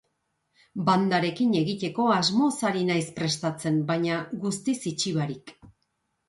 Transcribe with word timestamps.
Bandarekin 0.85 1.51
egiteko 1.59 2.05
asmoz 2.13 2.49
ari 2.71 2.81
naiz 2.87 3.05
prestatzen, 3.19 3.79
baina 3.93 4.17
guztiz 4.47 4.77
itxi 4.95 5.15
barik. 5.21 5.55